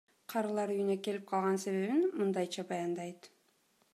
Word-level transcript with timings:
Карылар 0.31 0.71
үйүнө 0.75 0.95
келип 1.07 1.27
калган 1.33 1.59
себебин 1.65 2.01
мындайча 2.23 2.67
баяндайт. 2.73 3.33